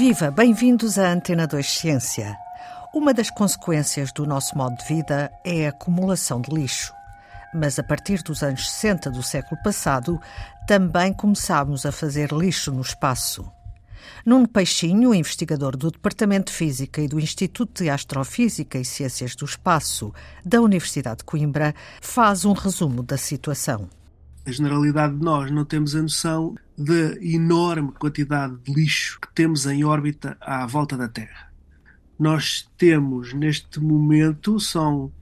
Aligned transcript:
Viva, 0.00 0.30
bem-vindos 0.30 0.98
à 0.98 1.12
Antena 1.12 1.46
2 1.46 1.78
Ciência. 1.78 2.34
Uma 2.94 3.12
das 3.12 3.28
consequências 3.28 4.10
do 4.10 4.24
nosso 4.24 4.56
modo 4.56 4.74
de 4.78 4.84
vida 4.86 5.30
é 5.44 5.66
a 5.66 5.68
acumulação 5.68 6.40
de 6.40 6.50
lixo. 6.50 6.90
Mas 7.54 7.78
a 7.78 7.82
partir 7.82 8.22
dos 8.22 8.42
anos 8.42 8.66
60 8.70 9.10
do 9.10 9.22
século 9.22 9.62
passado, 9.62 10.18
também 10.66 11.12
começámos 11.12 11.84
a 11.84 11.92
fazer 11.92 12.32
lixo 12.32 12.72
no 12.72 12.80
espaço. 12.80 13.46
Nuno 14.24 14.48
Peixinho, 14.48 15.14
investigador 15.14 15.76
do 15.76 15.90
Departamento 15.90 16.50
de 16.50 16.56
Física 16.56 17.02
e 17.02 17.06
do 17.06 17.20
Instituto 17.20 17.82
de 17.82 17.90
Astrofísica 17.90 18.78
e 18.78 18.84
Ciências 18.86 19.36
do 19.36 19.44
Espaço 19.44 20.14
da 20.42 20.62
Universidade 20.62 21.18
de 21.18 21.24
Coimbra, 21.24 21.74
faz 22.00 22.46
um 22.46 22.54
resumo 22.54 23.02
da 23.02 23.18
situação. 23.18 23.86
A 24.46 24.50
generalidade 24.50 25.14
de 25.14 25.22
nós 25.22 25.50
não 25.50 25.66
temos 25.66 25.94
a 25.94 26.00
noção 26.00 26.54
da 26.80 27.14
enorme 27.20 27.92
quantidade 27.92 28.56
de 28.64 28.72
lixo 28.72 29.20
que 29.20 29.28
temos 29.34 29.66
em 29.66 29.84
órbita 29.84 30.34
à 30.40 30.64
volta 30.64 30.96
da 30.96 31.08
Terra. 31.08 31.52
Nós 32.18 32.66
temos, 32.78 33.34
neste 33.34 33.78
momento, 33.78 34.58
são 34.58 35.12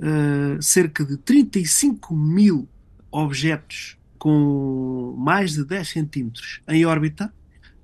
uh, 0.00 0.60
cerca 0.60 1.04
de 1.04 1.16
35 1.16 2.12
mil 2.12 2.68
objetos 3.08 3.96
com 4.18 5.14
mais 5.16 5.52
de 5.52 5.64
10 5.64 5.88
centímetros 5.88 6.60
em 6.66 6.84
órbita 6.84 7.32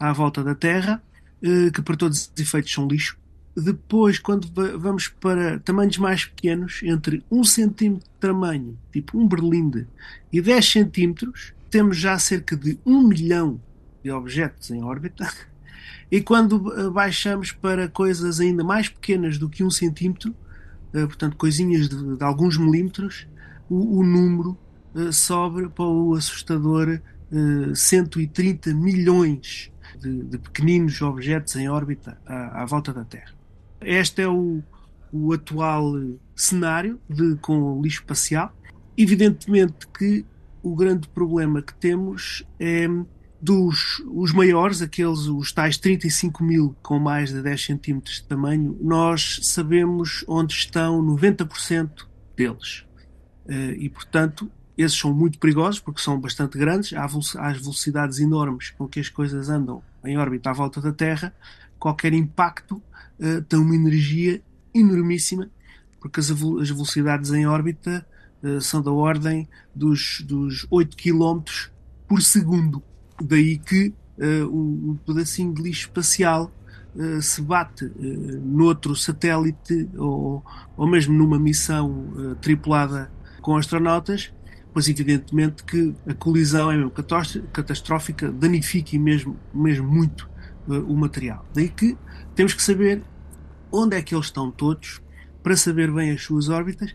à 0.00 0.12
volta 0.12 0.42
da 0.42 0.56
Terra, 0.56 1.00
uh, 1.45 1.70
que 1.70 1.80
para 1.80 1.96
todos 1.96 2.32
os 2.34 2.40
efeitos 2.40 2.73
são 2.73 2.88
lixo. 2.88 3.16
Depois, 3.56 4.18
quando 4.18 4.48
vamos 4.80 5.06
para 5.06 5.60
tamanhos 5.60 5.98
mais 5.98 6.24
pequenos, 6.24 6.80
entre 6.82 7.23
1 7.30 7.45
centímetro 7.45 8.09
de 8.09 8.18
tamanho, 8.18 8.76
tipo 8.92 9.16
um 9.16 9.29
berlinde, 9.29 9.86
e 10.32 10.40
10 10.40 10.73
centímetros, 10.73 11.52
temos 11.73 11.96
já 11.96 12.18
cerca 12.18 12.54
de 12.54 12.78
1 12.84 13.09
milhão 13.09 13.59
de 14.04 14.10
objetos 14.10 14.70
em 14.70 14.84
órbita. 14.84 15.26
E 16.10 16.20
quando 16.20 16.92
baixamos 16.92 17.52
para 17.52 17.88
coisas 17.88 18.38
ainda 18.38 18.62
mais 18.62 18.87
pequenas 18.87 19.38
do 19.38 19.48
que 19.48 19.64
1 19.64 19.70
centímetro, 19.70 20.34
eh, 20.92 21.06
portanto, 21.06 21.34
coisinhas 21.38 21.88
de, 21.88 22.16
de 22.16 22.23
alguns 22.23 22.59
milímetros, 22.59 23.26
o, 23.70 24.01
o 24.01 24.04
número 24.04 24.59
uh, 24.95 25.10
sobe 25.10 25.70
para 25.70 25.87
o 25.87 26.14
assustador 26.14 27.01
uh, 27.32 27.74
130 27.74 28.74
milhões 28.74 29.73
de, 29.98 30.23
de, 30.24 30.36
pequeninos 30.36 31.01
objetos 31.01 31.57
em 31.57 31.70
órbita 31.70 32.18
à, 32.26 32.62
à 32.62 32.66
volta 32.66 32.92
da 32.92 33.04
Terra. 33.04 33.32
Este 33.80 34.20
é 34.20 34.29
o, 34.29 34.62
o 35.10 35.32
atual 35.32 35.95
cenário 36.36 37.01
de, 37.09 37.36
com 37.36 37.79
o 37.79 37.82
lixo 37.82 38.01
espacial. 38.01 38.54
Evidentemente 38.98 39.86
que 39.86 40.26
o 40.63 40.74
grande 40.74 41.09
problema 41.09 41.60
que 41.63 41.74
temos 41.74 42.45
é 42.59 42.87
dos 43.41 44.01
os 44.07 44.32
maiores, 44.32 44.80
aqueles, 44.80 45.27
os 45.27 45.52
tais 45.52 45.77
35 45.77 46.45
mil 46.45 46.77
com 46.80 46.99
mais 47.01 47.30
de 47.30 47.43
10 47.43 47.65
centímetros 47.65 48.16
de 48.16 48.24
tamanho, 48.24 48.79
nós 48.80 49.41
sabemos 49.43 50.24
onde 50.29 50.54
estão 50.54 51.02
90% 51.04 52.07
deles. 52.37 52.85
Eh, 53.49 53.77
e, 53.79 53.88
portanto, 53.88 54.49
esses 54.77 54.96
são 54.96 55.13
muito 55.13 55.38
perigosos 55.38 55.80
porque 55.80 56.01
são 56.01 56.21
bastante 56.21 56.57
grandes, 56.57 56.93
às 56.95 57.59
velocidades 57.59 58.21
enormes 58.21 58.71
com 58.71 58.88
que 58.88 59.01
as 59.01 59.09
coisas 59.09 59.49
andam 59.49 59.82
em 60.04 60.16
órbita 60.16 60.51
à 60.51 60.52
volta 60.52 60.80
da 60.80 60.93
Terra, 60.93 61.35
qualquer 61.79 62.13
impacto 62.13 62.82
uh, 63.19 63.43
tem 63.49 63.59
uma 63.59 63.74
energia 63.74 64.43
enormíssima, 64.75 65.50
porque 66.00 66.21
as, 66.21 66.31
as 66.31 66.71
velocidades 66.71 67.32
em 67.32 67.47
órbita 67.47 68.06
são 68.60 68.82
da 68.82 68.91
ordem 68.91 69.48
dos, 69.75 70.22
dos 70.26 70.66
8 70.71 70.97
km 70.97 71.43
por 72.09 72.21
segundo. 72.21 72.82
Daí 73.20 73.58
que 73.58 73.94
uh, 74.19 74.47
um, 74.47 74.91
um, 74.91 74.98
pedacinho 75.06 75.54
de 75.54 75.62
lixo 75.62 75.82
espacial 75.82 76.53
uh, 76.94 77.22
se 77.22 77.41
bate 77.41 77.84
uh, 77.84 78.41
noutro 78.44 78.94
satélite 78.97 79.88
ou, 79.97 80.44
ou 80.76 80.86
mesmo 80.86 81.14
numa 81.14 81.38
missão 81.38 82.36
tripulada 82.41 83.10
com 83.41 83.56
astronautas, 83.56 84.32
pois 84.72 84.88
evidentemente 84.88 85.64
que 85.64 85.94
a 86.06 86.14
colisão 86.14 86.70
é 86.70 86.76
mesmo 86.76 86.91
catastrófica, 87.53 88.30
danifica 88.30 88.98
mesmo, 88.98 89.38
mesmo 89.53 89.88
muito 89.88 90.30
o 90.66 90.94
material. 90.94 91.44
Daí 91.53 91.69
que 91.69 91.97
temos 92.36 92.54
que 92.54 92.62
saber 92.62 93.03
onde 93.70 93.97
é 93.97 94.03
que 94.03 94.14
eles 94.14 94.26
estão 94.26 94.50
todos, 94.50 95.03
para 95.42 95.56
saber 95.56 95.91
bem 95.91 96.12
as 96.12 96.22
suas 96.22 96.48
órbitas, 96.48 96.94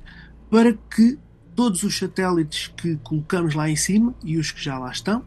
para 0.50 0.74
que 0.74 1.20
todos 1.58 1.82
os 1.82 1.98
satélites 1.98 2.72
que 2.78 2.98
colocamos 2.98 3.56
lá 3.56 3.68
em 3.68 3.76
cima 3.76 4.14
e 4.24 4.38
os 4.38 4.52
que 4.52 4.64
já 4.64 4.78
lá 4.78 4.92
estão, 4.92 5.26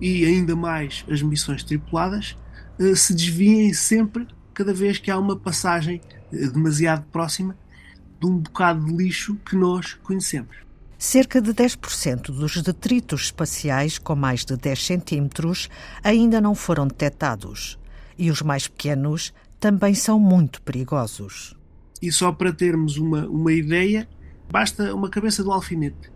e 0.00 0.24
ainda 0.24 0.56
mais 0.56 1.04
as 1.08 1.22
missões 1.22 1.62
tripuladas, 1.62 2.36
eh, 2.80 2.96
se 2.96 3.14
desviem 3.14 3.72
sempre 3.72 4.26
cada 4.52 4.74
vez 4.74 4.98
que 4.98 5.08
há 5.08 5.16
uma 5.16 5.36
passagem 5.36 6.00
eh, 6.32 6.48
demasiado 6.48 7.04
próxima 7.12 7.56
de 8.20 8.26
um 8.26 8.38
bocado 8.38 8.84
de 8.84 8.92
lixo 8.92 9.36
que 9.36 9.54
nós 9.54 9.94
conhecemos. 9.94 10.56
Cerca 10.98 11.40
de 11.40 11.54
10% 11.54 12.32
dos 12.32 12.60
detritos 12.60 13.26
espaciais 13.26 13.98
com 13.98 14.16
mais 14.16 14.44
de 14.44 14.56
10 14.56 14.84
centímetros 14.84 15.68
ainda 16.02 16.40
não 16.40 16.56
foram 16.56 16.88
detectados 16.88 17.78
e 18.18 18.32
os 18.32 18.42
mais 18.42 18.66
pequenos 18.66 19.32
também 19.60 19.94
são 19.94 20.18
muito 20.18 20.60
perigosos. 20.62 21.56
E 22.00 22.10
só 22.10 22.32
para 22.32 22.52
termos 22.52 22.96
uma, 22.96 23.28
uma 23.28 23.52
ideia, 23.52 24.08
basta 24.52 24.94
uma 24.94 25.08
cabeça 25.08 25.42
do 25.42 25.50
alfinete. 25.50 26.12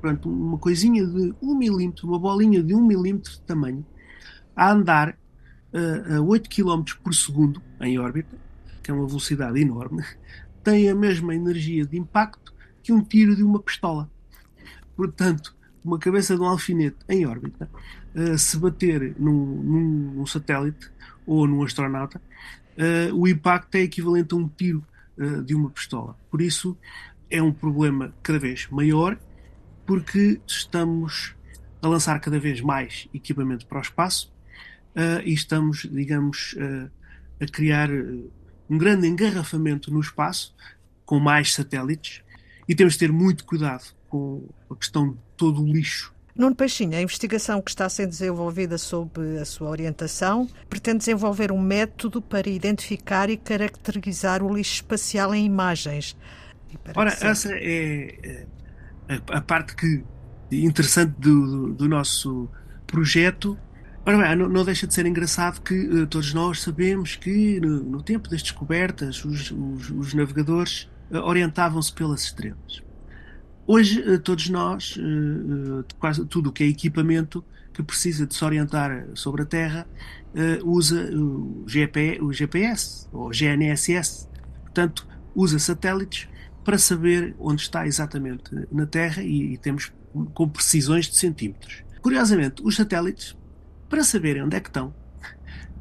Portanto, 0.00 0.28
uma 0.28 0.58
coisinha 0.58 1.06
de 1.06 1.34
1 1.40 1.54
milímetro, 1.56 2.06
uma 2.06 2.18
bolinha 2.18 2.62
de 2.62 2.74
1 2.74 2.86
milímetro 2.86 3.32
de 3.32 3.40
tamanho, 3.40 3.84
a 4.54 4.70
andar 4.70 5.16
uh, 5.72 6.16
a 6.16 6.20
8 6.20 6.50
km 6.50 6.82
por 7.02 7.14
segundo 7.14 7.62
em 7.80 7.98
órbita, 7.98 8.36
que 8.82 8.90
é 8.90 8.94
uma 8.94 9.06
velocidade 9.06 9.58
enorme, 9.58 10.04
tem 10.62 10.90
a 10.90 10.94
mesma 10.94 11.34
energia 11.34 11.86
de 11.86 11.98
impacto 11.98 12.52
que 12.82 12.92
um 12.92 13.02
tiro 13.02 13.34
de 13.34 13.42
uma 13.42 13.58
pistola. 13.58 14.10
Portanto, 14.94 15.56
uma 15.82 15.98
cabeça 15.98 16.34
de 16.36 16.42
um 16.42 16.46
alfinete 16.46 16.98
em 17.08 17.24
órbita, 17.24 17.70
uh, 18.14 18.36
se 18.36 18.58
bater 18.58 19.14
num, 19.18 19.32
num, 19.32 20.12
num 20.16 20.26
satélite 20.26 20.90
ou 21.26 21.46
num 21.46 21.62
astronauta, 21.62 22.20
uh, 22.76 23.14
o 23.14 23.26
impacto 23.26 23.74
é 23.76 23.80
equivalente 23.80 24.34
a 24.34 24.36
um 24.36 24.46
tiro 24.46 24.84
uh, 25.16 25.42
de 25.42 25.54
uma 25.54 25.70
pistola. 25.70 26.14
Por 26.30 26.42
isso, 26.42 26.76
é 27.30 27.42
um 27.42 27.52
problema 27.52 28.14
cada 28.22 28.38
vez 28.38 28.68
maior, 28.70 29.18
porque 29.86 30.40
estamos 30.46 31.34
a 31.82 31.88
lançar 31.88 32.18
cada 32.20 32.38
vez 32.38 32.60
mais 32.60 33.08
equipamento 33.14 33.66
para 33.66 33.78
o 33.78 33.82
espaço 33.82 34.32
uh, 34.94 35.20
e 35.24 35.32
estamos, 35.32 35.88
digamos, 35.90 36.54
a 37.40 37.46
criar 37.46 37.88
um 38.68 38.76
grande 38.76 39.08
engarrafamento 39.08 39.90
no 39.90 40.00
espaço 40.00 40.54
com 41.04 41.18
mais 41.18 41.54
satélites 41.54 42.22
e 42.68 42.74
temos 42.74 42.94
de 42.94 43.00
ter 43.00 43.12
muito 43.12 43.44
cuidado 43.44 43.84
com 44.08 44.46
a 44.70 44.76
questão 44.76 45.12
de 45.12 45.18
todo 45.36 45.62
o 45.62 45.66
lixo 45.66 46.14
Nuno 46.40 46.54
Peixinho, 46.54 46.96
a 46.96 47.02
investigação 47.02 47.60
que 47.60 47.70
está 47.70 47.88
sendo 47.88 48.10
desenvolvida 48.10 48.78
sob 48.78 49.38
a 49.38 49.44
sua 49.44 49.68
orientação 49.68 50.48
pretende 50.70 50.98
desenvolver 50.98 51.52
um 51.52 51.60
método 51.60 52.22
para 52.22 52.48
identificar 52.48 53.28
e 53.28 53.36
caracterizar 53.36 54.42
o 54.42 54.54
lixo 54.54 54.76
espacial 54.76 55.34
em 55.34 55.44
imagens. 55.44 56.16
Ora, 56.94 57.16
essa 57.20 57.52
é, 57.52 58.46
é 59.08 59.20
a, 59.28 59.40
parte 59.40 59.74
que 59.74 60.04
interessante 60.52 61.14
do, 61.18 61.72
do 61.74 61.88
nosso 61.88 62.48
projeto. 62.86 63.58
Ora 64.04 64.18
bem, 64.18 64.36
não, 64.36 64.48
não, 64.48 64.64
deixa 64.64 64.86
de 64.86 64.94
ser 64.94 65.06
engraçado 65.06 65.60
que 65.60 65.74
uh, 65.74 66.06
todos 66.06 66.32
nós 66.32 66.60
sabemos 66.62 67.16
que 67.16 67.60
no, 67.60 67.82
no 67.82 68.02
tempo 68.02 68.28
das 68.28 68.42
descobertas 68.42 69.24
os, 69.24 69.50
os, 69.50 69.90
os 69.90 70.14
navegadores 70.14 70.90
uh, 71.10 71.18
orientavam-se 71.18 71.92
pelas 71.92 72.22
estrelas. 72.22 72.82
Hoje, 73.66 74.02
eh, 74.02 74.18
todos 74.18 74.48
nós, 74.48 74.98
quase 76.00 76.24
tudo 76.24 76.48
o 76.48 76.52
que 76.52 76.64
é 76.64 76.66
equipamento 76.66 77.44
que 77.72 77.84
precisa 77.84 78.26
de 78.26 78.34
se 78.34 78.44
orientar 78.44 79.06
sobre 79.14 79.42
a 79.42 79.44
Terra, 79.44 79.86
usa 80.64 81.08
o, 81.14 81.62
GP, 81.68 82.18
o 82.20 82.32
GPS 82.32 83.06
ou 83.12 83.30
GNSS. 83.30 84.28
Portanto, 84.62 85.06
usa 85.36 85.60
satélites 85.60 86.26
para 86.64 86.78
saber 86.78 87.34
onde 87.38 87.62
está 87.62 87.86
exatamente 87.86 88.50
na 88.70 88.86
Terra 88.86 89.22
e, 89.22 89.54
e 89.54 89.58
temos 89.58 89.92
com 90.34 90.48
precisões 90.48 91.06
de 91.06 91.16
centímetros. 91.16 91.82
Curiosamente, 92.02 92.62
os 92.64 92.76
satélites, 92.76 93.36
para 93.88 94.02
saberem 94.04 94.42
onde 94.42 94.56
é 94.56 94.60
que 94.60 94.68
estão, 94.68 94.94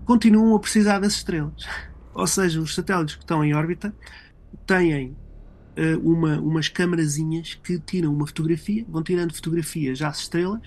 continuam 0.06 0.56
a 0.56 0.60
precisar 0.60 1.00
das 1.00 1.14
estrelas. 1.14 1.66
Ou 2.14 2.28
seja, 2.28 2.60
os 2.60 2.76
satélites 2.76 3.16
que 3.16 3.24
estão 3.24 3.44
em 3.44 3.54
órbita 3.54 3.94
têm 4.66 5.16
uh, 5.78 6.00
uma, 6.04 6.40
umas 6.40 6.68
camarazinhas 6.68 7.56
que 7.56 7.80
tiram 7.80 8.14
uma 8.14 8.28
fotografia, 8.28 8.86
vão 8.88 9.04
tirando 9.04 9.34
fotografias 9.34 10.02
às 10.02 10.20
estrelas 10.20 10.62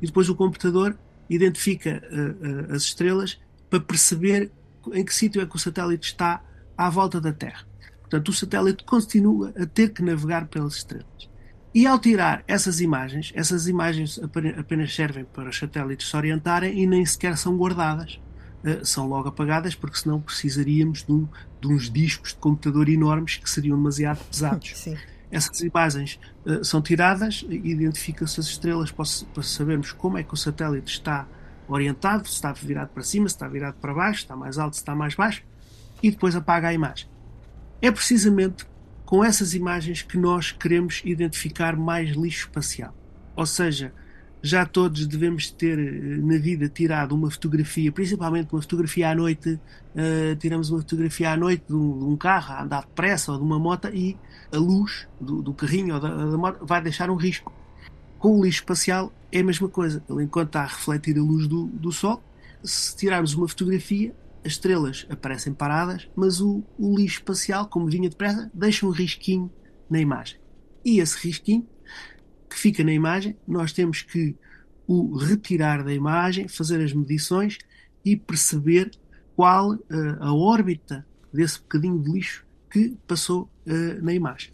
e 0.00 0.06
depois 0.06 0.28
o 0.28 0.34
computador 0.34 0.96
identifica 1.28 2.02
uh, 2.10 2.70
uh, 2.70 2.74
as 2.74 2.82
estrelas 2.82 3.40
para 3.70 3.80
perceber 3.80 4.50
em 4.92 5.04
que 5.04 5.14
sítio 5.14 5.40
é 5.40 5.46
que 5.46 5.56
o 5.56 5.58
satélite 5.58 6.06
está 6.06 6.42
à 6.76 6.90
volta 6.90 7.20
da 7.20 7.32
Terra. 7.32 7.66
Portanto, 8.12 8.28
o 8.28 8.32
satélite 8.34 8.84
continua 8.84 9.54
a 9.58 9.64
ter 9.64 9.88
que 9.88 10.02
navegar 10.02 10.46
pelas 10.46 10.74
estrelas. 10.74 11.30
E 11.74 11.86
ao 11.86 11.98
tirar 11.98 12.44
essas 12.46 12.78
imagens, 12.78 13.32
essas 13.34 13.66
imagens 13.66 14.20
apenas 14.58 14.94
servem 14.94 15.24
para 15.24 15.48
os 15.48 15.58
satélites 15.58 16.10
se 16.10 16.14
orientarem 16.14 16.78
e 16.78 16.86
nem 16.86 17.06
sequer 17.06 17.38
são 17.38 17.56
guardadas 17.56 18.20
uh, 18.64 18.84
são 18.84 19.08
logo 19.08 19.30
apagadas, 19.30 19.74
porque 19.74 19.96
senão 19.96 20.20
precisaríamos 20.20 21.04
de, 21.04 21.10
um, 21.10 21.26
de, 21.58 21.68
uns 21.68 21.90
discos 21.90 22.34
de 22.34 22.36
computador 22.36 22.86
enormes 22.90 23.38
que 23.38 23.48
seriam 23.48 23.78
demasiado 23.78 24.22
pesados. 24.30 24.76
Sim. 24.76 24.94
Essas 25.30 25.62
imagens 25.62 26.20
uh, 26.44 26.62
são 26.62 26.82
tiradas, 26.82 27.46
identifica-se 27.48 28.40
as 28.40 28.46
estrelas 28.48 28.90
para, 28.90 29.06
para 29.32 29.42
sabermos 29.42 29.90
como 29.90 30.18
é 30.18 30.22
que 30.22 30.34
o 30.34 30.36
satélite 30.36 30.92
está 30.92 31.26
orientado, 31.66 32.28
se 32.28 32.34
está 32.34 32.52
virado 32.52 32.90
para 32.90 33.02
cima, 33.02 33.26
se 33.26 33.36
está 33.36 33.48
virado 33.48 33.76
para 33.80 33.94
baixo, 33.94 34.18
se 34.18 34.24
está 34.24 34.36
mais 34.36 34.58
alto, 34.58 34.76
se 34.76 34.82
está 34.82 34.94
mais 34.94 35.14
baixo, 35.14 35.42
e 36.02 36.10
depois 36.10 36.36
apaga 36.36 36.68
a 36.68 36.74
imagem. 36.74 37.10
É 37.82 37.90
precisamente 37.90 38.64
com 39.04 39.24
essas 39.24 39.54
imagens 39.54 40.00
que 40.00 40.16
nós 40.16 40.52
queremos 40.52 41.02
identificar 41.04 41.76
mais 41.76 42.16
lixo 42.16 42.46
espacial. 42.46 42.96
Ou 43.34 43.44
seja, 43.44 43.92
já 44.40 44.64
todos 44.64 45.06
devemos 45.06 45.50
ter 45.50 45.78
eh, 45.78 46.16
na 46.22 46.38
vida 46.38 46.68
tirado 46.68 47.14
uma 47.14 47.30
fotografia, 47.30 47.92
principalmente 47.92 48.52
uma 48.52 48.62
fotografia 48.62 49.10
à 49.10 49.14
noite, 49.14 49.50
uh, 49.94 50.36
tiramos 50.38 50.70
uma 50.70 50.80
fotografia 50.80 51.30
à 51.30 51.36
noite 51.36 51.64
de 51.68 51.74
um, 51.74 51.98
de 51.98 52.04
um, 52.04 52.16
carro 52.16 52.54
a 52.54 52.62
andar 52.62 52.82
depressa 52.82 53.32
ou 53.32 53.38
de 53.38 53.44
uma 53.44 53.58
moto 53.58 53.88
e 53.88 54.16
a 54.52 54.56
luz 54.56 55.06
do, 55.20 55.42
do 55.42 55.52
carrinho 55.52 55.94
ou 55.94 56.00
da, 56.00 56.08
da, 56.08 56.38
moto 56.38 56.64
vai 56.64 56.80
deixar 56.80 57.10
um 57.10 57.16
risco. 57.16 57.52
Com 58.18 58.38
o 58.38 58.44
lixo 58.44 58.60
espacial 58.60 59.12
é 59.30 59.40
a 59.40 59.44
mesma 59.44 59.68
coisa. 59.68 60.02
Ele, 60.08 60.24
enquanto 60.24 60.48
está 60.48 60.62
a 60.62 60.66
refletir 60.66 61.18
a 61.18 61.22
luz 61.22 61.46
do, 61.46 61.66
do 61.66 61.92
Sol, 61.92 62.22
se 62.62 62.96
tirarmos 62.96 63.34
uma 63.34 63.46
fotografia, 63.46 64.14
as 64.44 64.52
estrelas 64.52 65.06
aparecem 65.08 65.52
paradas, 65.52 66.08
mas 66.16 66.40
o, 66.40 66.64
o 66.78 66.96
lixo 66.96 67.18
espacial, 67.18 67.68
como 67.68 67.86
vinha 67.86 68.08
depressa, 68.08 68.50
deixa 68.52 68.86
um 68.86 68.90
risquinho 68.90 69.50
na 69.88 70.00
imagem. 70.00 70.38
E 70.84 71.00
esse 71.00 71.16
risquinho 71.26 71.66
que 72.48 72.58
fica 72.58 72.82
na 72.82 72.92
imagem, 72.92 73.36
nós 73.46 73.72
temos 73.72 74.02
que 74.02 74.36
o 74.86 75.16
retirar 75.16 75.84
da 75.84 75.92
imagem, 75.94 76.48
fazer 76.48 76.82
as 76.82 76.92
medições 76.92 77.58
e 78.04 78.16
perceber 78.16 78.90
qual 79.36 79.74
uh, 79.74 79.80
a 80.20 80.34
órbita 80.34 81.06
desse 81.32 81.60
bocadinho 81.60 82.02
de 82.02 82.10
lixo 82.10 82.44
que 82.70 82.96
passou 83.06 83.48
uh, 83.66 84.02
na 84.04 84.12
imagem. 84.12 84.52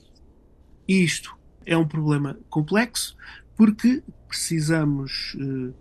Isto 0.87 1.37
é 1.64 1.76
um 1.76 1.87
problema 1.87 2.38
complexo 2.49 3.17
porque 3.56 4.02
precisamos 4.29 5.35
uh, 5.35 5.75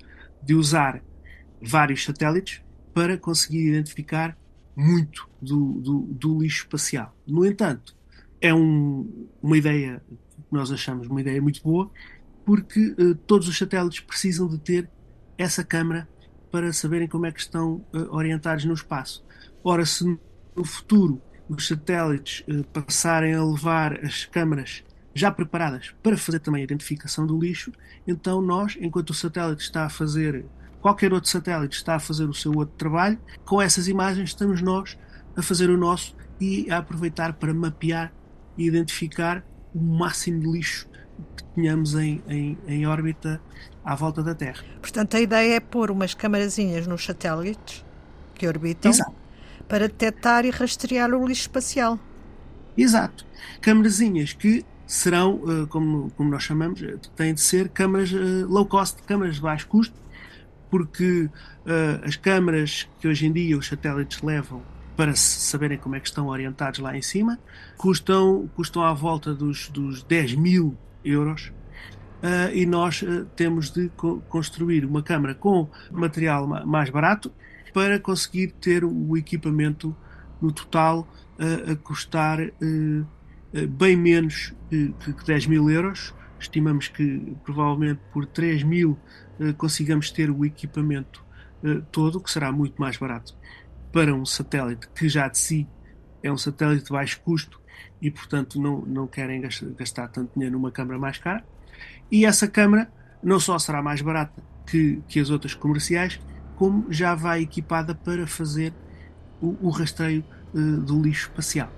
de 0.43 0.55
usar 0.55 1.03
vários 1.61 2.03
satélites 2.03 2.61
para 2.97 3.15
conseguir 3.15 3.67
identificar 3.67 4.35
muito 4.75 5.29
do, 5.39 5.73
do, 5.73 5.99
do 6.09 6.41
lixo 6.41 6.63
espacial. 6.63 7.15
No 7.27 7.45
entanto, 7.45 7.95
é 8.41 8.51
um, 8.51 9.27
uma 9.39 9.55
ideia 9.55 10.01
nós 10.49 10.71
achamos 10.71 11.05
uma 11.05 11.21
ideia 11.21 11.39
muito 11.39 11.61
boa, 11.61 11.91
porque 12.43 12.95
uh, 12.97 13.13
todos 13.13 13.47
os 13.47 13.55
satélites 13.55 13.99
precisam 13.99 14.47
de 14.47 14.57
ter 14.57 14.89
essa 15.37 15.63
câmara 15.63 16.09
para 16.51 16.73
saberem 16.73 17.07
como 17.07 17.27
é 17.27 17.31
que 17.31 17.39
estão 17.39 17.85
uh, 17.93 18.15
orientados 18.15 18.65
no 18.65 18.73
espaço. 18.73 19.23
Ora, 19.63 19.85
se 19.85 20.03
no 20.55 20.65
futuro 20.65 21.21
os 21.47 21.67
satélites 21.67 22.43
uh, 22.47 22.63
passarem 22.73 23.35
a 23.35 23.43
levar 23.43 24.03
as 24.03 24.25
câmaras 24.25 24.83
já 25.13 25.31
preparadas 25.31 25.93
para 26.01 26.17
fazer 26.17 26.39
também 26.39 26.61
a 26.61 26.63
identificação 26.63 27.27
do 27.27 27.37
lixo, 27.37 27.71
então 28.07 28.41
nós, 28.41 28.75
enquanto 28.81 29.11
o 29.11 29.13
satélite 29.13 29.61
está 29.61 29.85
a 29.85 29.89
fazer, 29.89 30.47
qualquer 30.81 31.13
outro 31.13 31.29
satélite 31.29 31.75
está 31.75 31.95
a 31.95 31.99
fazer 31.99 32.25
o 32.25 32.33
seu 32.33 32.51
outro 32.53 32.75
trabalho, 32.77 33.17
com 33.45 33.61
essas 33.61 33.87
imagens 33.87 34.29
estamos 34.29 34.61
nós 34.61 34.97
a 35.35 35.41
fazer 35.41 35.69
o 35.69 35.77
nosso 35.77 36.15
e 36.39 36.69
a 36.69 36.77
aproveitar 36.77 37.33
para 37.33 37.53
mapear 37.53 38.11
e 38.57 38.65
identificar 38.65 39.43
o 39.73 39.79
máximo 39.79 40.39
de 40.39 40.51
lixo 40.51 40.87
que 41.35 41.43
tenhamos 41.55 41.95
em, 41.95 42.21
em, 42.27 42.57
em 42.67 42.87
órbita 42.87 43.41
à 43.83 43.95
volta 43.95 44.21
da 44.21 44.35
Terra. 44.35 44.63
Portanto, 44.81 45.17
a 45.17 45.19
ideia 45.19 45.55
é 45.55 45.59
pôr 45.59 45.89
umas 45.91 46.13
camarazinhas 46.13 46.85
nos 46.87 47.03
satélites 47.03 47.85
que 48.35 48.47
orbitam 48.47 48.91
Exato. 48.91 49.15
para 49.67 49.87
detectar 49.87 50.45
e 50.45 50.49
rastrear 50.49 51.11
o 51.13 51.27
lixo 51.27 51.41
espacial. 51.41 51.99
Exato. 52.77 53.25
Câmarazinhas 53.61 54.33
que 54.33 54.63
serão, 54.85 55.41
eh, 55.47 55.65
como, 55.67 56.11
como 56.11 56.29
nós 56.29 56.43
chamamos, 56.43 56.81
eh, 56.81 56.95
têm 57.15 57.33
de 57.33 57.41
ser 57.41 57.69
câmaras 57.69 58.13
eh, 58.13 58.45
low 58.47 58.65
cost, 58.65 59.01
câmaras 59.03 59.35
de 59.35 59.41
baixo 59.41 59.67
custo, 59.67 59.99
porque 60.69 61.23
uh, 61.23 62.05
as 62.05 62.15
câmaras 62.15 62.87
que 62.99 63.07
hoje 63.07 63.25
em 63.25 63.31
dia 63.31 63.57
os 63.57 63.67
satélites 63.67 64.21
levam 64.21 64.61
para 64.97 65.15
saberem 65.15 65.77
como 65.77 65.95
é 65.95 65.99
que 65.99 66.07
estão 66.07 66.27
orientados 66.27 66.79
lá 66.79 66.97
em 66.97 67.03
cima, 67.03 67.39
custam, 67.77 68.49
custam 68.55 68.83
à 68.83 68.93
volta 68.93 69.33
dos, 69.33 69.69
dos 69.69 70.01
10 70.01 70.33
mil 70.33 70.75
euros. 71.05 71.53
Uh, 72.17 72.49
e 72.51 72.65
nós 72.65 73.03
uh, 73.03 73.25
temos 73.35 73.69
de 73.69 73.89
co 73.89 74.19
construir 74.27 74.83
uma 74.83 75.03
câmara 75.03 75.35
com 75.35 75.69
material 75.91 76.47
mais 76.65 76.89
barato 76.89 77.31
para 77.71 77.99
conseguir 77.99 78.53
ter 78.59 78.83
o 78.83 79.15
equipamento 79.15 79.95
no 80.41 80.51
total 80.51 81.07
uh, 81.39 81.71
a 81.73 81.75
custar 81.75 82.39
bem 83.69 83.95
menos 83.95 84.53
que, 84.69 84.93
que 85.13 85.25
10 85.25 85.45
mil 85.45 85.69
euros. 85.69 86.13
Estimamos 86.39 86.87
que 86.87 87.35
provavelmente 87.43 87.99
por 88.11 88.25
3 88.25 88.63
mil 88.63 88.97
consigamos 89.57 90.11
ter 90.11 90.29
o 90.31 90.45
equipamento 90.45 91.23
todo, 91.91 92.19
que 92.19 92.31
será 92.31 92.51
muito 92.51 92.79
mais 92.79 92.97
barato 92.97 93.35
para 93.91 94.13
um 94.13 94.25
satélite 94.25 94.87
que 94.89 95.09
já 95.09 95.27
de 95.27 95.37
si 95.37 95.67
é 96.21 96.31
um 96.31 96.37
satélite 96.37 96.85
de 96.85 96.91
baixo 96.91 97.19
custo 97.21 97.59
e, 98.01 98.11
portanto, 98.11 98.61
não, 98.61 98.81
não 98.81 99.07
querem 99.07 99.41
gastar 99.77 100.07
tanto 100.09 100.33
dinheiro 100.33 100.57
numa 100.57 100.71
câmara 100.71 100.99
mais 100.99 101.17
cara. 101.17 101.43
E 102.11 102.25
essa 102.25 102.47
câmara 102.47 102.91
não 103.23 103.39
só 103.39 103.57
será 103.57 103.81
mais 103.81 104.01
barata 104.01 104.41
que, 104.65 105.01
que 105.07 105.19
as 105.19 105.29
outras 105.29 105.53
comerciais, 105.53 106.19
como 106.55 106.91
já 106.91 107.15
vai 107.15 107.41
equipada 107.41 107.95
para 107.95 108.27
fazer 108.27 108.73
o, 109.41 109.67
o 109.67 109.69
rastreio 109.69 110.23
uh, 110.53 110.77
do 110.81 111.01
lixo 111.01 111.29
espacial. 111.29 111.71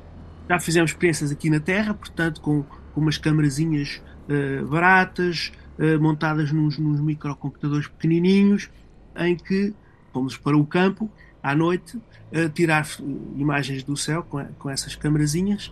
Já 0.49 0.59
fizemos 0.59 0.91
experiências 0.91 1.31
aqui 1.31 1.49
na 1.49 1.59
Terra, 1.59 1.93
portanto, 1.93 2.41
com, 2.41 2.63
com 2.63 3.01
umas 3.01 3.17
câmarazinhas 3.17 4.01
uh, 4.29 4.67
baratas, 4.67 5.51
uh, 5.77 5.99
montadas 5.99 6.51
nos, 6.51 6.77
nos 6.77 7.01
microcomputadores 7.01 7.87
pequenininhos, 7.87 8.69
em 9.17 9.35
que 9.35 9.73
fomos 10.13 10.37
para 10.37 10.57
o 10.57 10.65
campo 10.65 11.09
à 11.41 11.55
noite 11.55 11.99
a 12.33 12.49
tirar 12.49 12.87
imagens 13.35 13.83
do 13.83 13.97
céu 13.97 14.23
com, 14.23 14.43
com 14.57 14.69
essas 14.69 14.95
câmarazinhas. 14.95 15.71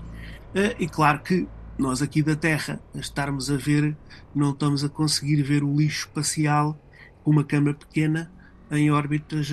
Eh, 0.55 0.75
e 0.79 0.87
claro 0.87 1.19
que 1.19 1.47
nós 1.77 2.01
aqui 2.01 2.23
da 2.23 2.35
Terra 2.35 2.79
a 2.95 2.97
estarmos 2.97 3.51
a 3.51 3.57
ver 3.57 3.95
não 4.33 4.51
estamos 4.51 4.83
a 4.83 4.89
conseguir 4.89 5.41
ver 5.43 5.63
o 5.63 5.75
lixo 5.75 6.07
espacial 6.07 6.79
com 7.23 7.31
uma 7.31 7.43
câmara 7.43 7.75
pequena 7.75 8.31
em 8.71 8.89
órbitas 8.89 9.49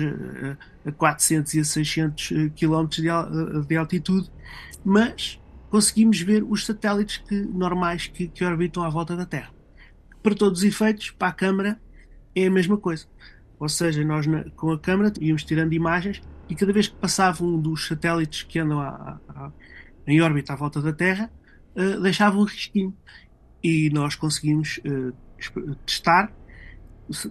a 0.85 0.91
400 0.91 1.53
e 1.53 1.59
a 1.59 1.63
600 1.63 2.29
km 2.55 2.87
de 3.67 3.77
altitude 3.77 4.29
mas 4.83 5.39
conseguimos 5.75 6.21
ver 6.21 6.41
os 6.41 6.65
satélites 6.65 7.17
que, 7.17 7.35
normais 7.35 8.07
que, 8.07 8.29
que 8.29 8.45
orbitam 8.45 8.81
à 8.81 8.89
volta 8.89 9.13
da 9.13 9.25
Terra 9.25 9.53
para 10.23 10.33
todos 10.33 10.59
os 10.59 10.65
efeitos, 10.65 11.11
para 11.11 11.27
a 11.27 11.33
câmara 11.33 11.77
é 12.33 12.47
a 12.47 12.49
mesma 12.49 12.77
coisa 12.77 13.05
ou 13.59 13.67
seja, 13.67 14.01
nós 14.05 14.25
na, 14.25 14.45
com 14.51 14.71
a 14.71 14.79
câmera 14.79 15.11
íamos 15.19 15.43
tirando 15.43 15.73
imagens 15.73 16.21
e 16.47 16.55
cada 16.55 16.71
vez 16.71 16.87
que 16.87 16.95
passava 16.95 17.43
um 17.43 17.59
dos 17.59 17.87
satélites 17.87 18.43
que 18.43 18.57
andam 18.57 18.79
a, 18.79 19.19
a, 19.27 19.51
em 20.07 20.21
órbita 20.21 20.53
à 20.53 20.55
volta 20.55 20.81
da 20.81 20.93
Terra, 20.93 21.29
uh, 21.75 21.99
deixava 22.01 22.37
um 22.37 22.43
risquinho. 22.43 22.95
E 23.61 23.89
nós 23.89 24.15
conseguimos 24.15 24.79
uh, 24.85 25.75
testar 25.85 26.31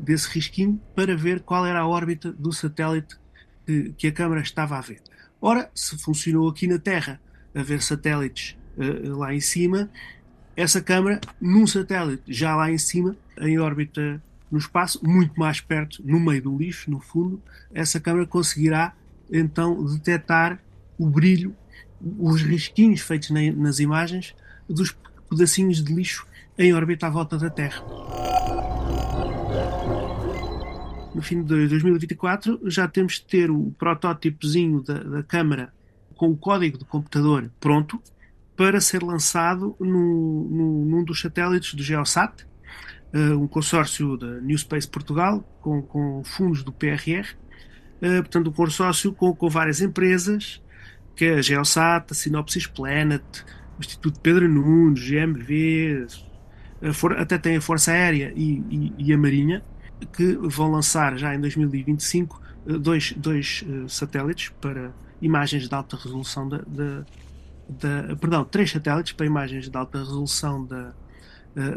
desse 0.00 0.28
risquinho 0.28 0.78
para 0.94 1.16
ver 1.16 1.40
qual 1.40 1.64
era 1.64 1.80
a 1.80 1.86
órbita 1.86 2.30
do 2.30 2.52
satélite 2.52 3.16
que, 3.64 3.94
que, 3.96 4.06
a 4.08 4.12
câmera 4.12 4.42
estava 4.42 4.76
a 4.76 4.82
ver. 4.82 5.00
Ora, 5.40 5.70
se 5.74 5.96
funcionou 5.96 6.46
aqui 6.48 6.66
na 6.66 6.78
Terra 6.78 7.20
a 7.54 7.62
ver 7.62 7.82
satélites 7.82 8.56
uh, 8.76 9.16
lá 9.16 9.34
em 9.34 9.40
cima, 9.40 9.90
essa 10.56 10.80
câmera, 10.80 11.20
num 11.40 11.66
satélite 11.66 12.22
já 12.28 12.54
lá 12.54 12.70
em 12.70 12.78
cima, 12.78 13.16
em 13.40 13.58
órbita 13.58 14.22
no 14.50 14.58
espaço, 14.58 15.00
muito 15.02 15.38
mais 15.38 15.60
perto, 15.60 16.00
no 16.04 16.20
meio 16.20 16.42
do 16.42 16.56
lixo, 16.56 16.90
no 16.90 17.00
fundo, 17.00 17.42
essa 17.72 17.98
câmera 17.98 18.26
conseguirá 18.26 18.94
então 19.30 19.84
detectar 19.84 20.60
o 20.96 21.06
brilho, 21.06 21.56
os 22.18 22.42
risquinhos 22.42 23.00
feitos 23.00 23.30
nas 23.30 23.80
imagens 23.80 24.34
dos 24.68 24.96
pedacinhos 25.28 25.82
de 25.82 25.92
lixo 25.92 26.26
em 26.56 26.72
órbita 26.72 27.06
à 27.08 27.10
volta 27.10 27.36
da 27.36 27.50
Terra. 27.50 27.82
No 31.14 31.22
fim 31.22 31.42
de 31.42 31.68
2024 31.68 32.60
já 32.66 32.86
temos 32.86 33.14
de 33.14 33.22
ter 33.22 33.50
o 33.50 33.72
protótipozinho 33.78 34.82
da, 34.82 35.02
da 35.02 35.22
câmara 35.22 35.72
com 36.14 36.30
o 36.30 36.36
código 36.36 36.78
do 36.78 36.84
computador 36.84 37.50
pronto 37.60 38.00
para 38.56 38.80
ser 38.80 39.02
lançado 39.02 39.76
no, 39.80 40.48
no, 40.48 40.84
num 40.84 41.04
dos 41.04 41.20
satélites 41.20 41.74
do 41.74 41.82
Geosat, 41.82 42.44
uh, 43.12 43.38
um 43.38 43.48
consórcio 43.48 44.16
da 44.16 44.40
New 44.40 44.56
Space 44.56 44.88
Portugal 44.88 45.42
com, 45.60 45.82
com 45.82 46.22
fundos 46.24 46.62
do 46.62 46.72
PRR, 46.72 47.26
eh, 48.00 48.20
portanto 48.20 48.50
um 48.50 48.52
consórcio 48.52 49.12
com, 49.12 49.34
com 49.34 49.48
várias 49.48 49.80
empresas, 49.80 50.62
que 51.16 51.24
é 51.24 51.34
a 51.34 51.42
Geosat, 51.42 52.06
a 52.10 52.14
Synopsis 52.14 52.66
Planet, 52.66 53.22
o 53.78 53.80
Instituto 53.80 54.20
Pedro 54.20 54.48
Nunes, 54.48 55.00
GMV, 55.00 56.06
até 57.16 57.38
tem 57.38 57.56
a 57.56 57.60
Força 57.60 57.92
Aérea 57.92 58.32
e, 58.36 58.62
e, 58.68 58.92
e, 58.98 59.12
a 59.12 59.18
Marinha, 59.18 59.64
que 60.12 60.34
vão 60.34 60.70
lançar 60.70 61.16
já 61.16 61.34
em 61.34 61.40
2025 61.40 62.42
dois, 62.78 63.12
dois 63.16 63.64
satélites 63.88 64.50
para 64.60 64.92
imagens 65.24 65.68
de 65.68 65.74
alta 65.74 65.96
resolução 65.96 66.48
da, 66.48 66.58
da, 66.58 68.16
perdão, 68.16 68.44
três 68.44 68.70
satélites 68.70 69.12
para 69.12 69.26
imagens 69.26 69.68
de 69.68 69.76
alta 69.76 69.98
resolução 69.98 70.64
da, 70.64 70.92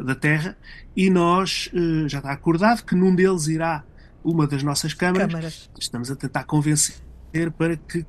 da 0.04 0.16
Terra 0.16 0.58
e 0.96 1.10
nós 1.10 1.70
já 2.08 2.18
está 2.18 2.32
acordado 2.32 2.84
que 2.84 2.96
num 2.96 3.16
deles 3.16 3.48
irá 3.48 3.84
uma 4.24 4.46
das 4.46 4.64
nossas 4.64 4.94
câmaras. 4.94 5.28
câmaras. 5.28 5.70
Estamos 5.80 6.12
a 6.12 6.16
tentar 6.16 6.44
convencer 6.44 7.00
para 7.58 7.78
que 7.78 8.06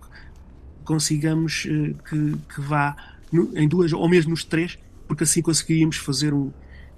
consigamos 0.85 1.63
que, 2.09 2.37
que 2.55 2.61
vá 2.61 2.97
em 3.33 3.69
duas 3.69 3.93
ou 3.93 4.09
mesmo 4.09 4.31
nos 4.31 4.45
três, 4.45 4.79
porque 5.07 5.25
assim 5.25 5.43
conseguiríamos 5.43 5.97
fazer 5.97 6.33
um, 6.33 6.51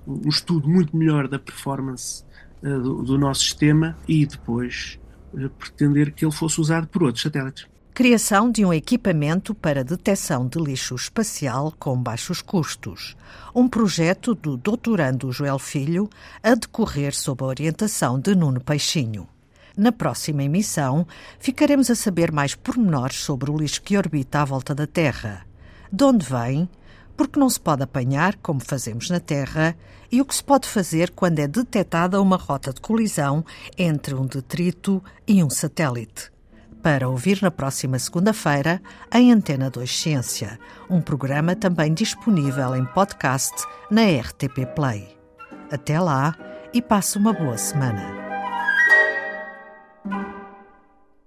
um 0.06 0.28
estudo 0.28 0.68
muito 0.68 0.96
melhor 0.96 1.28
da 1.28 1.38
performance 1.38 2.24
uh, 2.62 2.80
do, 2.80 3.02
do, 3.02 3.18
nosso 3.18 3.42
sistema 3.42 3.96
e 4.06 4.26
depois 4.26 4.98
pretender 5.58 6.12
que 6.12 6.24
ele 6.24 6.32
fosse 6.32 6.60
usado 6.60 6.86
por 6.88 7.02
outros 7.02 7.22
satélites. 7.22 7.66
Criação 8.00 8.50
de 8.50 8.64
um 8.64 8.72
equipamento 8.72 9.54
para 9.54 9.84
detecção 9.84 10.48
de 10.48 10.58
lixo 10.58 10.94
espacial 10.94 11.70
com 11.78 12.02
baixos 12.02 12.40
custos. 12.40 13.14
Um 13.54 13.68
projeto 13.68 14.34
do 14.34 14.56
doutorando 14.56 15.30
Joel 15.30 15.58
Filho 15.58 16.08
a 16.42 16.54
decorrer 16.54 17.14
sob 17.14 17.44
a 17.44 17.48
orientação 17.48 18.18
de 18.18 18.34
Nuno 18.34 18.58
Peixinho. 18.58 19.28
Na 19.76 19.92
próxima 19.92 20.42
emissão, 20.42 21.06
ficaremos 21.38 21.90
a 21.90 21.94
saber 21.94 22.32
mais 22.32 22.54
pormenores 22.54 23.18
sobre 23.18 23.50
o 23.50 23.58
lixo 23.58 23.82
que 23.82 23.98
orbita 23.98 24.40
à 24.40 24.44
volta 24.46 24.74
da 24.74 24.86
Terra. 24.86 25.44
De 25.92 26.02
onde 26.02 26.24
vem, 26.24 26.70
porque 27.14 27.38
não 27.38 27.50
se 27.50 27.60
pode 27.60 27.82
apanhar, 27.82 28.34
como 28.36 28.60
fazemos 28.60 29.10
na 29.10 29.20
Terra, 29.20 29.76
e 30.10 30.22
o 30.22 30.24
que 30.24 30.34
se 30.34 30.42
pode 30.42 30.66
fazer 30.66 31.10
quando 31.10 31.38
é 31.40 31.46
detectada 31.46 32.18
uma 32.22 32.38
rota 32.38 32.72
de 32.72 32.80
colisão 32.80 33.44
entre 33.76 34.14
um 34.14 34.24
detrito 34.24 35.04
e 35.28 35.44
um 35.44 35.50
satélite. 35.50 36.30
Para 36.82 37.08
ouvir 37.08 37.42
na 37.42 37.50
próxima 37.50 37.98
segunda-feira 37.98 38.80
em 39.12 39.30
Antena 39.32 39.68
2 39.68 39.90
Ciência, 39.98 40.58
um 40.88 41.00
programa 41.00 41.54
também 41.54 41.92
disponível 41.92 42.74
em 42.74 42.84
podcast 42.86 43.54
na 43.90 44.02
RTP 44.02 44.64
Play. 44.74 45.16
Até 45.70 46.00
lá 46.00 46.34
e 46.72 46.80
passe 46.80 47.18
uma 47.18 47.32
boa 47.32 47.58
semana. 47.58 48.19